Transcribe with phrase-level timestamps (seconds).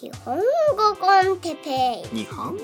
[0.00, 0.42] 日本語
[0.96, 2.16] コンテペイ。
[2.16, 2.60] 日本語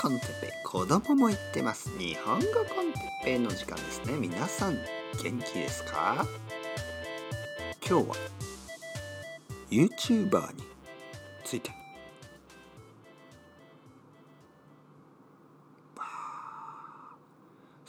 [0.00, 0.50] コンテペイ。
[0.64, 1.90] 子供も言ってます。
[1.98, 4.16] 日本語コンテペイの時間ですね。
[4.16, 4.78] 皆さん
[5.22, 6.24] 元気ですか？
[7.86, 8.16] 今日は
[9.70, 10.62] YouTuber に
[11.44, 11.70] ついて。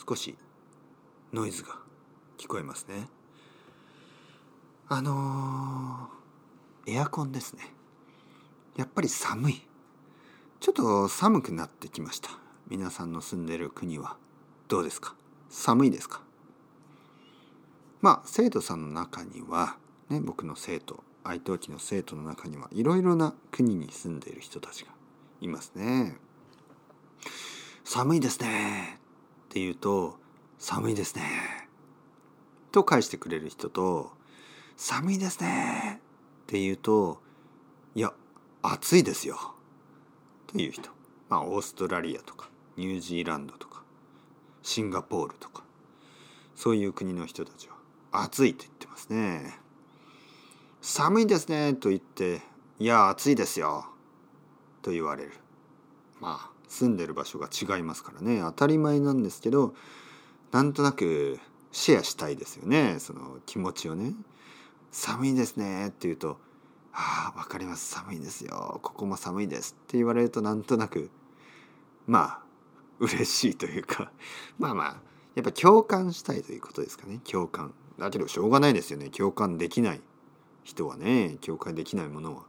[0.06, 0.36] 少し
[1.32, 1.78] ノイズが
[2.38, 3.08] 聞こえますね。
[4.90, 7.74] あのー、エアコンですね。
[8.82, 9.62] やっぱり寒い。
[10.60, 12.32] ちょっと寒くなってきました。
[12.68, 14.18] 皆さんの住んでる国は
[14.68, 15.14] どうですか？
[15.52, 16.24] 寒いですか？
[18.02, 19.78] まあ生徒さんの中には
[20.10, 24.90] ね僕の生徒愛登記の生徒の中にはいろいろな国に住んでいる人たちが
[25.42, 26.16] いますね。
[27.84, 28.98] 寒いですね。
[29.46, 30.18] って言うと
[30.58, 31.70] 寒いですね。
[32.72, 34.12] と返してくれる人と
[34.76, 36.00] 寒いですね。
[36.00, 37.22] って言うと
[37.94, 38.12] いや
[38.62, 39.38] 暑いですよ。
[40.48, 40.90] という人。
[41.30, 43.84] まあオーストラリアとかニュージーランドとか
[44.62, 45.64] シンガポールとか。
[46.56, 47.76] そういう国の人たちは
[48.12, 49.58] 暑いと言ってますね。
[50.80, 52.42] 寒いですねと言って
[52.78, 53.88] いや暑いですよ
[54.84, 55.32] と言われる。
[56.20, 58.42] まあ住んでる場所が違いますからね。
[58.42, 59.74] 当たり前なんですけど
[60.52, 61.40] なんとなく
[61.72, 62.98] シェアしたいですよね。
[63.00, 64.14] その気持ちをね。
[64.92, 66.38] 寒いですねって言うと
[67.28, 67.90] 「あ分かります。
[67.92, 68.80] 寒いんですよ。
[68.82, 71.10] ここも寒いです」って言われるとなんとなく
[72.08, 72.44] まあ
[73.00, 74.12] 嬉しいというか。
[74.60, 75.02] まあまあ
[75.36, 77.20] やっぱ共感したいということですかね。
[77.30, 77.74] 共感。
[77.98, 79.10] だけどしょうがないですよね。
[79.10, 80.02] 共感できない
[80.64, 81.38] 人はね。
[81.42, 82.44] 共感できないものは。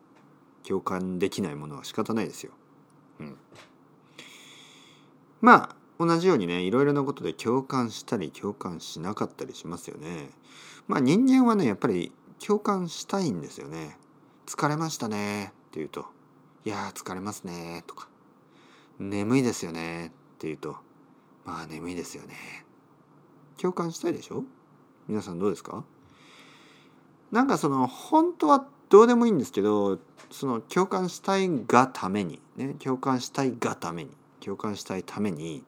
[0.63, 2.53] 共感できないものは仕方ないですよ。
[3.21, 3.37] うん、
[5.41, 10.31] まあ同じようにねいろいろなことで共感したり共感しなかったりしますよね。
[10.89, 12.13] まあ人間はねやっぱり
[12.45, 13.99] 共感したいんですよね。
[14.47, 15.47] 疲れましたね。
[15.47, 16.07] って言うと
[16.65, 18.09] 「いや疲れますね」とか
[19.01, 20.77] 「眠いですよね」って言うと
[21.47, 22.67] 「まあ眠いですよね」
[23.57, 24.45] 共感したいでしょ？
[25.09, 25.85] 皆さんどうですか？
[27.31, 29.99] なんかその本当はどうでもいいんですけど
[30.31, 34.11] その共感したいがためにね共感したいがために
[34.41, 35.65] 共感したいために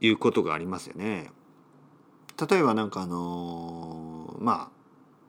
[0.00, 1.32] いうことがありますよね。
[2.48, 4.79] 例えばなんかあの、まあ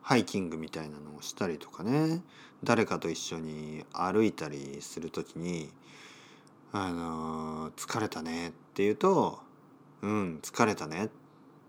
[0.01, 2.21] ハイキングみたいなのをしたりとかね
[2.63, 5.71] 誰かと一緒に歩いたりする時に
[6.73, 9.39] 「あのー、疲れたね」って言うと
[10.01, 11.09] 「うん疲れたね」っ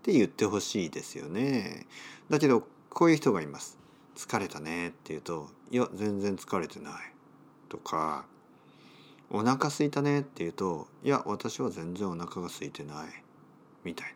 [0.01, 1.85] て言ってほしいですよね。
[2.29, 3.77] だけどこういう人がいます。
[4.15, 6.93] 疲れたねって言うと「いや全然疲れてない」
[7.69, 8.25] とか
[9.35, 13.23] お腹すいたねって言うと、いや、私は全然お腹が空いてない。
[13.83, 14.13] みたいな。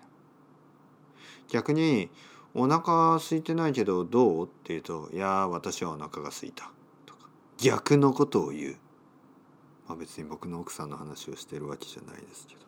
[1.49, 2.11] 逆に、
[2.59, 4.45] お腹空いてないけどどう？
[4.45, 6.71] って言うと、いや、私はお腹が空いた。
[7.05, 8.77] とか、逆のことを言う。
[9.87, 12.61] まあ別に僕の奥さんの話をしてるわけじゃないですけど。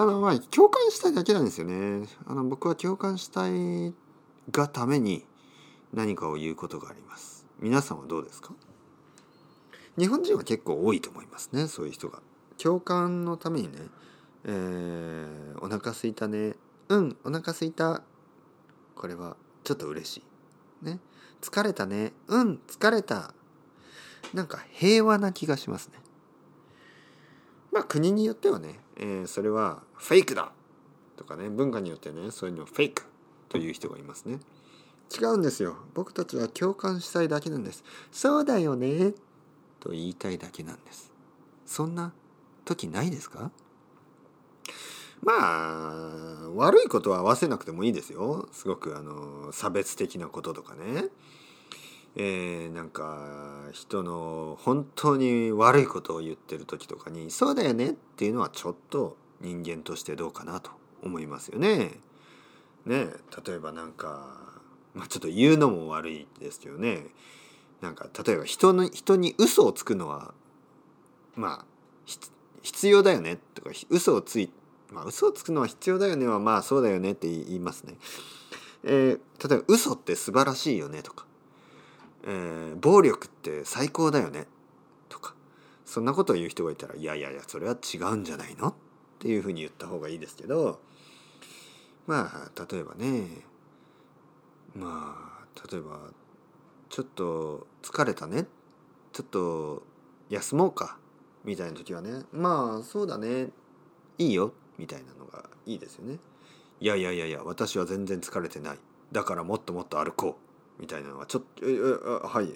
[0.00, 2.06] あの、まあ、共感したいだけなんですよね。
[2.26, 3.94] あの、僕は共感したい
[4.50, 5.24] がために
[5.92, 7.46] 何かを言うことがあります。
[7.58, 8.52] 皆さんはどうですか？
[9.96, 12.20] 日本人は結構多いと思いますねそういう人が。
[12.56, 13.78] 共感のためにね
[14.44, 16.54] 「えー、お腹すいたね
[16.88, 18.02] うんお腹すいた」
[18.98, 20.22] これはちょっと嬉し
[20.82, 20.84] い。
[20.84, 20.98] ね
[21.40, 23.32] 疲れたねうん疲れた
[24.34, 25.94] なんか平和な気がしますね。
[27.72, 30.52] まあ国によってはね、えー、それはフェイクだ
[31.16, 33.04] とかね文化によってねそういうのフェイク
[33.48, 34.40] という人がいますね。
[35.18, 35.76] 違うんですよ。
[35.94, 37.82] 僕たちは共感したいだけなんです。
[38.12, 39.14] そうだよね
[39.80, 41.12] と言いたいだけなんです
[41.64, 42.12] そんな
[42.64, 43.50] 時ないですか？
[45.22, 48.48] まあ悪いことは合わせなくてもいいですよ。
[48.52, 51.04] すごくあの差別的なこととかね。
[52.16, 60.70] えー、なんか人の本当に悪いことを言ってる時とかに「そうだよね」っていうのはちょっと人間としてどうかなと
[61.02, 62.00] 思いますよね。
[62.86, 63.12] ね
[63.46, 64.50] 例えばなんか、
[64.94, 67.06] まあ、ちょっと言うのも悪いですけどね。
[67.80, 70.34] なんか例えば人の人に嘘をつくのは
[71.36, 71.64] まあ
[72.62, 74.50] 必要だよねとか嘘をつい
[74.90, 77.96] まあ嘘をつくのは必要だよねはまあそうだよねって言いますね。
[78.84, 81.26] えー、例えば嘘って素晴らしいよねとか、
[82.24, 84.46] えー、暴力って最高だよね
[85.08, 85.34] とか。
[85.84, 88.74] そんなことを言う人がいたらいやいやいやそれは違うんじゃないのっ
[89.18, 90.80] ていうふうに言った方がいいですけど。
[92.08, 93.26] まあ例えばね
[94.74, 96.00] まあ例えば
[96.88, 98.46] ちょっと疲れたね。
[99.12, 99.82] ちょっと
[100.30, 100.96] 休もうか。
[101.44, 103.48] みたいな時はねまあそうだね。
[104.16, 104.52] いいよ。
[104.78, 106.18] みたいなのがいいですよね。
[106.80, 108.78] いやいやいやいや私は全然疲れてない。
[109.12, 110.38] だからもっともっと歩こ
[110.78, 110.80] う。
[110.80, 111.64] みたいなのはちょっと
[112.28, 112.48] はい。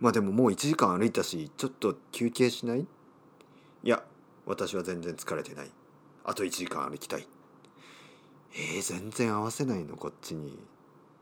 [0.00, 2.80] まあでももう1時間歩いたしちょっと休憩しない？
[2.80, 4.02] いや
[4.44, 5.70] 私は全然疲れてない。
[6.24, 7.26] あと1時間歩きたい。
[8.52, 10.50] えー、全然合わせないのこっちに。
[10.50, 10.56] っ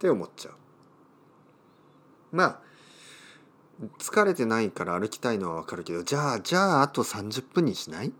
[0.00, 0.54] て思っちゃう。
[2.32, 2.60] まあ
[3.98, 8.08] 疲れてないから歩きたいのはわかるけどじゃあじゃああと30分にしない？
[8.08, 8.10] っ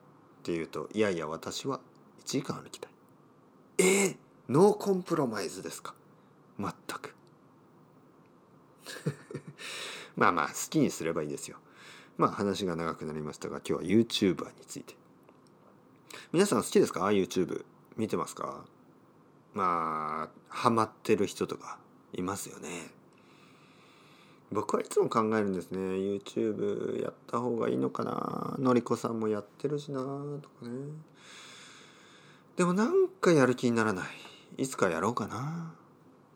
[0.44, 1.80] て言うといやいや私は
[2.24, 2.92] 1時間歩きたい。
[3.78, 4.16] えー、
[4.49, 5.94] no compromise ですか？
[6.58, 6.70] 全
[7.00, 7.14] く。
[10.16, 11.58] まあまあ好きにすればいいですよ。
[12.19, 14.94] まあ話が長くなりましたが今日は YouTuber について。
[16.32, 17.64] 皆さん好きですか？YouTube
[17.96, 18.64] 見てますか？
[19.54, 21.78] まあハマってる人とか
[22.12, 22.90] いますよね。
[24.50, 25.78] 僕はいつも考えるんですね。
[25.78, 28.56] YouTube やった方がいいのかな？
[28.58, 30.90] のりこさんもやってるしなとかね。
[32.56, 34.62] でもなんかやる気にならない。
[34.62, 35.75] いつかやろうかな。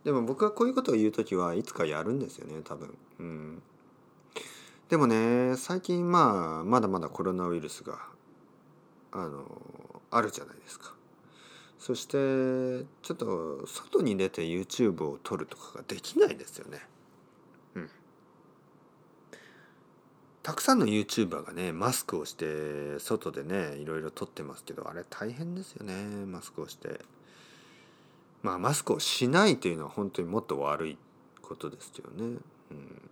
[0.05, 2.97] でも僕はこういうことを言う時はいつかやるんですよね多分。
[3.19, 3.63] うん。
[4.89, 7.99] でもね最近まあまだまだコロナウイルスが
[9.13, 9.45] あの
[10.11, 10.97] あるじゃないですか。
[11.87, 12.17] そして
[13.03, 16.81] ちょっと外に出て YouTube を撮るとかができないですよね
[17.77, 17.91] うん
[20.47, 25.93] たくさんの YouTuber がねマスクをして外でねいろいろ撮ってますけどあれ大変ですよね
[26.25, 27.01] マスクをして。
[28.45, 30.99] まあマスクをしないというのは本当にもっと悪い
[31.43, 32.39] ことですよね、
[32.71, 33.11] うん、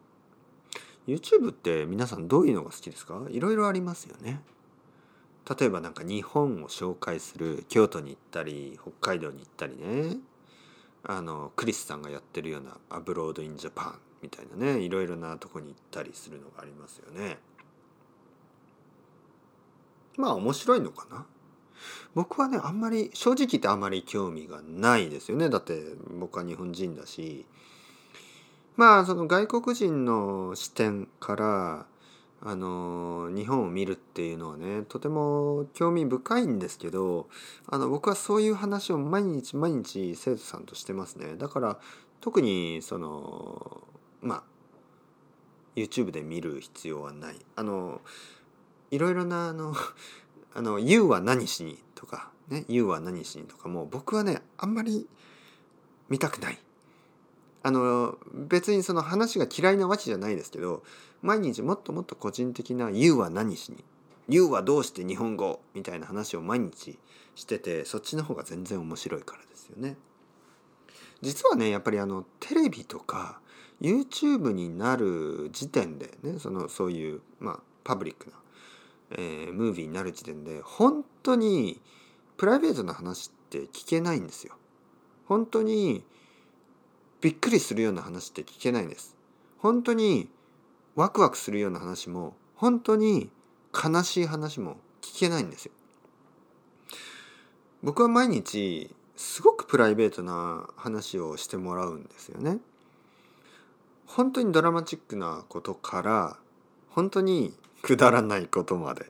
[1.09, 3.21] YouTube って皆さんどういうのが好きですか？
[3.29, 4.41] いろいろありますよね。
[5.59, 10.19] 例えばなんか日本を紹介する京都に行ったり北海道に行ったりね。
[11.03, 17.37] あのクリスさんがやってるような「Abroad in Japan」みたいなねいろいろなとこに行ったりするのがありますよね。
[20.17, 21.27] まあ面白いのかな？
[22.15, 25.51] 僕はねあんまり正直言ってあまり興味がないですよね。
[25.51, 25.83] だって
[26.19, 27.45] 僕は日本人だし。
[28.77, 31.87] まあその外国人の視点から
[32.41, 37.29] あの日本を見るっていうのはねとても興味深いんですけど
[37.69, 41.37] あの僕はそういう話を毎日毎日生徒さんとしてますね。
[41.37, 41.79] だから
[42.21, 43.83] 特にその
[44.25, 44.43] まあ
[45.77, 48.01] YouTube で見る必要はないあの
[48.91, 49.75] いろいろなあの
[50.55, 55.09] 「あの You は何しに」とかね「You は何しに」とかも僕はねあんまり
[56.09, 56.59] 見たくない
[57.63, 60.83] あの別にその話が嫌いなわけじゃないですけど
[61.23, 63.85] 毎日もっともっと個人的な「You は何しに」
[64.29, 66.99] 「You はどうして日本語」みたいな話を毎日
[67.35, 69.97] しててそっちの方が全然面白いからですよね。
[71.21, 73.41] 実はねやっぱりあのテレビとか
[73.85, 78.37] YouTube になる時点でねそのそういうまあパブリックな、
[79.11, 81.83] えー、ムービーになる時点で本当に
[82.39, 84.55] プライベートな話って聞けないんですよ。
[85.27, 86.03] 本当に
[87.21, 89.17] びっくりするような話って聞けないんです。
[89.59, 90.31] 本当に
[90.95, 93.31] ワクワクするような話も本当に
[93.73, 95.73] 悲しい話も聞けないんですよ。
[97.83, 102.59] 僕は毎日すごくプライベートな話をしてもらうんですよね。
[104.07, 106.37] 本当にドラマチックなことから
[106.91, 109.07] 本当にくだらないことまで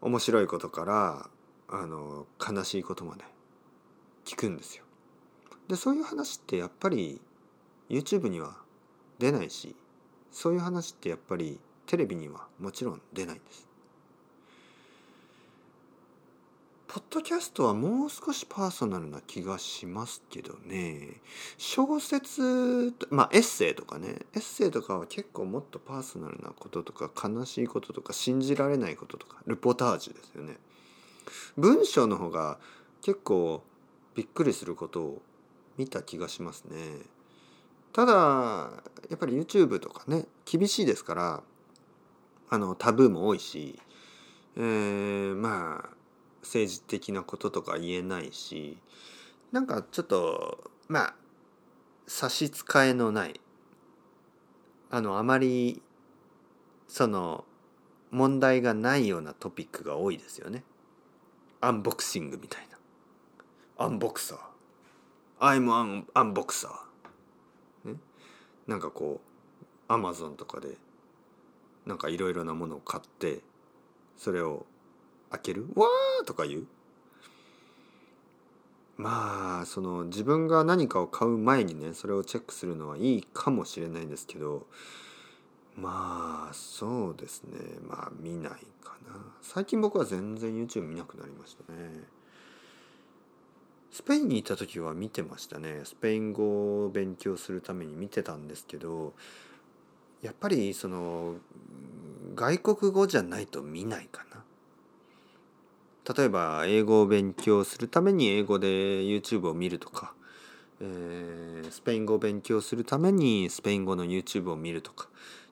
[0.00, 1.28] 面白いことから
[1.68, 3.24] あの悲しいことまで
[4.24, 4.84] 聞くんですよ。
[5.68, 7.20] でそういう話ってやっぱり
[7.88, 8.56] YouTube には
[9.18, 9.74] 出ないし
[10.30, 13.66] そういう話ってやっぱりテレビにはもちろん出ないんです。
[16.96, 21.20] ポッドキャストはもう少しパーソナルな気がしますけどね。
[21.58, 24.20] 小説まあエッセイとかね。
[24.34, 30.56] エッセイとかは結構もっとパーソナルなこととか悲しいこととか信じられないこととかルポタージュですよね。
[31.58, 32.58] 文章の方が
[33.02, 33.62] 結構
[34.14, 35.22] びっくりすることを
[35.76, 36.78] 見た気がしますね。
[37.92, 38.12] ただ
[39.10, 41.42] やっぱり YouTube とかね厳しいですから
[42.48, 43.78] あのタブーも多いし、
[44.56, 45.96] えー、まあ
[46.46, 48.78] 政治的なこととか言えないし
[49.50, 51.14] なんかちょっとまあ
[52.06, 53.40] 差し支えのない
[54.90, 55.82] あのあまり
[56.86, 57.44] その
[58.12, 60.62] 問題がないようなトピックが多いですよね。
[61.60, 63.84] アンボクシングみたいな。
[63.84, 64.38] アンボクサー。
[65.40, 67.92] I'm an アンボクサー。
[67.92, 67.98] ね。
[68.68, 70.68] なんかこうアマゾンとかで
[71.84, 73.40] なんかいろいろなものを買って
[74.16, 74.64] それを
[75.30, 75.66] 開ける？
[75.74, 76.66] わーとか言う？
[78.96, 84.66] まあその自分が何かを買う前にねそれをチェックするのはいいかもしれないんですけど
[85.76, 87.58] まあそうですね。
[87.86, 88.52] まあ見ない
[88.82, 89.14] かな。
[89.42, 92.04] 最近僕は全然 YouTube 見なくなりましたね。
[93.92, 95.82] スペインにいた時は見てましたね。
[95.84, 99.12] スペイン語を勉強するために見てたんですけど
[100.22, 101.34] やっぱりその
[102.34, 104.42] 外国語じゃないと見ないかな。
[106.14, 108.68] 例えば英語を勉強するために英語で
[109.02, 110.12] YouTube を見るとか、
[110.80, 115.08] えー、スペイン語を勉強するためにスペイン語の YouTube を見るとか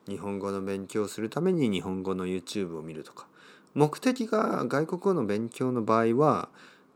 [0.07, 3.27] 日本語の勉強するために日本語の YouTube を見るとか
[3.73, 6.47] 目的が外国語の勉強の場合は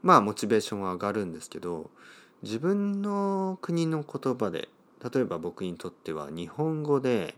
[0.03, 1.89] まあモチベーションは上がるんですけど
[2.43, 4.69] 自分の国の言葉で
[5.13, 7.35] 例えば僕にとっては日本語で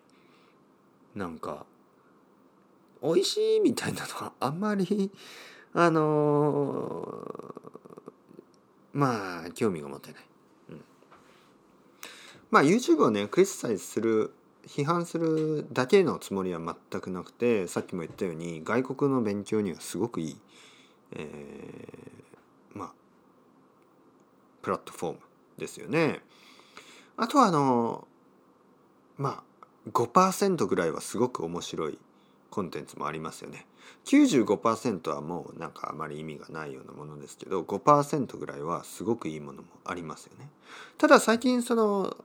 [1.16, 1.66] なんか
[3.02, 5.10] 美味しいみたいなのはあんまり
[5.74, 10.24] あのー、まあ興味が持てない。
[10.70, 10.82] うん、
[12.50, 14.34] まあ YouTube をねクリスサイズする
[14.68, 20.38] 批判するだけのつもりは全くなくてさっきも言ったように外国の勉強にはすごくいい、
[21.14, 22.92] えー、まあ
[24.62, 25.20] プラットフォーム
[25.58, 26.22] ですよね。
[27.18, 28.08] あとはあの
[29.18, 29.44] まあ
[29.92, 32.00] 5%ぐらいはすごく面白い
[32.52, 33.66] コンテンツもありますよね。
[34.06, 40.50] 95%はもうなんかあまり意味がないようなものですけど5%ぐらいはすごくいいものもありますよね。
[40.98, 42.16] ただ最近その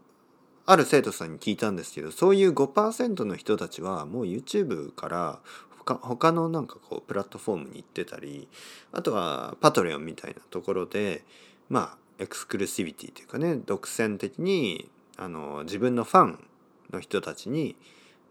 [0.66, 5.40] ある生徒さんに聞いたんですけどそういう5%の人たちはもう YouTube から
[5.84, 8.48] 他他のなんかこうプラットフォームに行ってたり
[8.92, 11.24] あとはパトレオンみたいなところで
[11.68, 16.44] まあエクスクルシビティというかね独占的にあの自分のファン
[16.92, 17.76] の人たちに、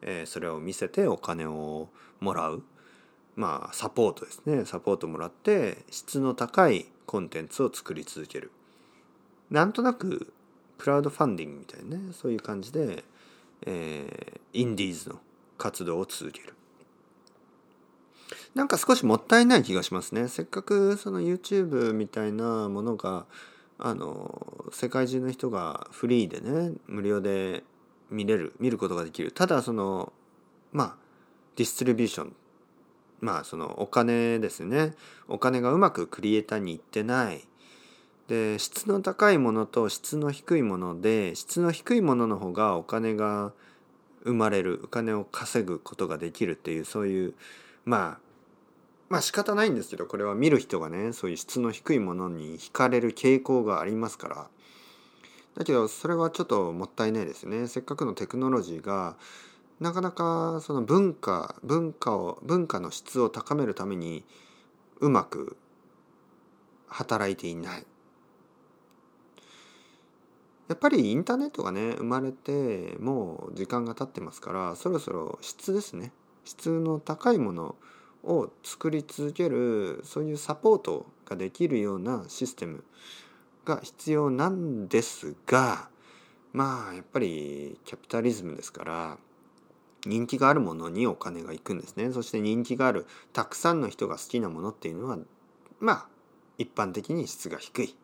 [0.06, 1.90] え、それを見せてお金を
[2.22, 2.64] もらう。
[3.36, 4.66] まあサポートですね。
[4.66, 8.52] サポートもらって質の高いコンテンツを作り続ける。
[9.50, 10.32] なんとなく
[10.78, 13.04] クラウドファンディングみたいなねそういう感じで、
[13.66, 15.20] えー、インディーズの
[15.58, 16.54] 活動を続ける。
[18.54, 20.30] なんか少しもったいない気がしますね。
[20.30, 23.26] せっかくその YouTube みたいなものが
[23.78, 27.64] あの世界中の人がフリーでね無料で
[28.10, 29.32] 見れる見ることができる。
[29.32, 30.14] ただその
[30.72, 30.96] まあ
[31.56, 32.36] ディストリビューション。
[33.22, 34.94] まあそのお金ですね。
[35.28, 37.48] お金がうまくクリエイターにいってない。
[38.28, 43.54] で質の高いものと質の低いもので質の低いものの方がお金が
[44.24, 44.82] 生まれる。
[44.84, 47.34] お金を稼ぐことができるっていうそういう
[47.86, 48.26] まあ
[49.10, 54.48] まあ仕方ないんですけどこれは見る人がねそういう質の低いものに惹かれる傾向がありますから。
[55.58, 57.68] だけどそれはちょっともったいないですね。
[57.68, 59.16] せっかくのテクノロジーが
[59.80, 64.24] なかなかその文化文化を文化の質を高めるために
[65.00, 65.58] うまく
[66.88, 67.86] 働いていない。
[70.68, 76.12] やっぱりインターネットがね生まれてもう時間が経ってますからそろそろ質ですね。
[76.44, 77.76] 質の高いもの
[78.24, 82.84] を作り続けるそういうサポートができるようなシステム。
[83.66, 85.90] が必要なんですが
[86.54, 89.18] まあやっぱりキャピタリズムですから
[90.06, 92.12] 人気があるものにお金がいくんですね。
[92.12, 95.18] そして人気があるたくさんの人が好きなものっていうのは
[95.80, 96.08] まあ
[96.58, 97.96] 一般的に質が低い、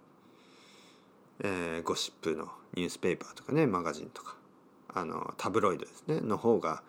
[1.44, 4.36] えー、ゴシップのニュースペーパーとかねマガジンとか
[4.94, 6.20] あのタブロイドですね。
[6.22, 6.82] の方が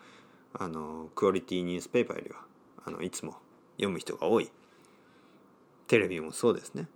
[0.55, 2.41] あのクオリティニュースペーパーよりは
[2.87, 3.37] あのいつも
[3.77, 4.51] 読む人が多い。
[5.87, 6.89] テレビもそうですね。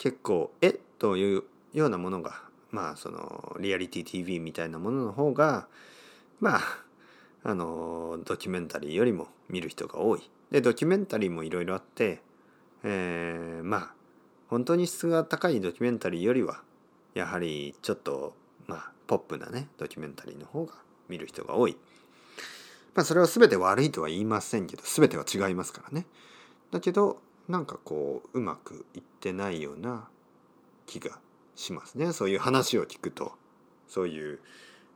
[0.00, 0.80] 結構え？
[0.98, 1.42] という
[1.74, 2.40] ようなものが
[2.70, 5.68] まあそのリアリティ TV みたいなものの方が
[6.40, 6.60] まあ
[7.44, 10.22] あのドキュメンタリーよりも見る人が多い。
[10.50, 12.22] でドキュメンタリーもいろいろあって、
[12.82, 13.94] えー、まあ
[14.48, 16.62] 本当に質が高いドキュメンタリーよりは
[17.14, 18.34] やはりちょっと
[18.66, 20.76] まあポップなねドキュメンタリーの方が
[21.10, 21.76] 見る人が多い。
[22.94, 26.06] まあそれは全て悪いとは言いませんけど全ては違いますからね。
[26.70, 30.08] だけどなんかこううまくいってないような
[30.86, 31.18] 気が
[31.56, 32.12] しますね。
[32.12, 33.32] そういう話を聞くと。
[33.88, 34.40] そういう、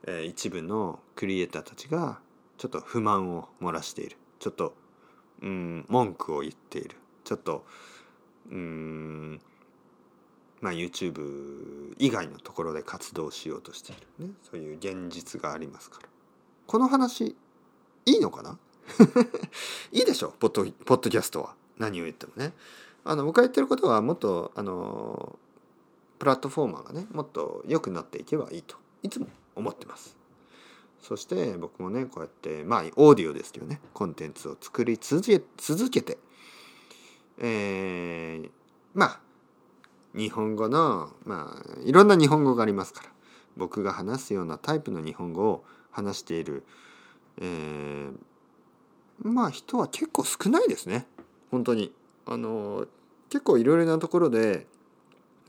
[0.07, 2.21] えー、一部のクリエイターたちが
[2.59, 4.17] ちょっと不満を漏らしている。
[4.39, 4.75] ちょっと
[5.43, 6.97] うん文句を言っている。
[7.25, 7.65] ちょっと
[8.51, 9.41] うん
[10.61, 14.33] まあ YouTube 以外のところで活動しようとしているね。
[14.43, 16.09] そういう現実がありますから。
[16.69, 17.37] この話
[18.07, 18.59] いいのかな？
[19.91, 20.29] いいでしょ？
[20.39, 21.57] ポッドポッドキャストは。
[21.79, 22.53] 何を言ってもね。
[23.05, 25.39] あの僕が言ってることはもっとあの
[26.19, 30.17] プラットフォーマーがねもっと良くなっていけばいいといつも思ってます。
[31.03, 36.17] そして僕もねこうやってまあオーディオですけどねコンテンツを作り続け続けて
[37.39, 38.51] えー、
[38.95, 39.21] まあ
[40.15, 43.09] 日本語のまあいろんな日本語がありますから
[43.57, 46.65] 僕が話すようなタイプの日本語を話している、
[47.41, 48.15] えー、
[49.23, 51.07] まあ人は結構少ないですね。
[51.55, 51.93] 本当に。
[52.27, 52.87] あの
[53.31, 54.67] 結構いろいろなところで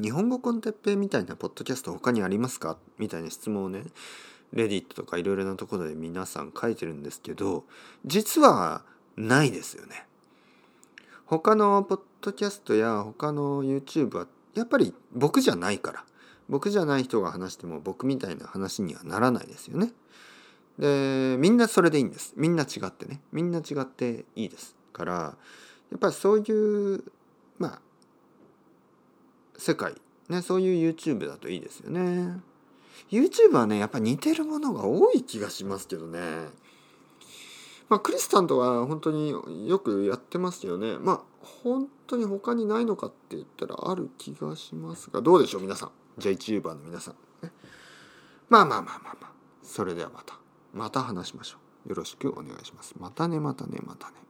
[0.01, 2.77] 日本語コンテッペイみたいなポッドキャスト他にありますか？
[2.97, 3.83] みたいな質問をね
[4.51, 7.63] レディットとかいろいろなところで皆さん書いてるんですけど
[8.05, 8.83] 実は
[9.15, 10.05] ないですよね。
[11.25, 16.05] 他のポッドキャストや他の YouTube はやっぱり僕じゃないから
[16.50, 19.91] 僕じゃない人が話しても僕みたいな話にはならないですよね。
[20.77, 25.38] でみんなそれでいいんですみんな違ってねみんな違っていいですから
[25.92, 27.04] やっぱりそういう
[27.58, 27.82] まあ
[29.58, 29.96] 世界
[30.30, 32.39] ねそういう YouTube だといいですよね。
[33.12, 36.20] YouTube はねやっぱ似てるものが多い気がしますけどね。
[37.88, 39.30] まあクリスタンとは本当に
[39.68, 40.98] よくやってますよね。
[40.98, 41.22] まあ
[41.63, 45.92] 本当に他にないのかって言ったらある気がしますがどうでしょう皆さん。
[46.18, 47.15] じゃあ YouTuber の皆さん、
[47.46, 47.51] ね、
[48.50, 49.32] まあまあまあまあまあ。
[49.62, 50.39] それではまた。
[50.74, 51.89] また話しましょう。
[51.89, 52.96] よろしくお願いします。
[53.00, 54.25] またねまたねまたね。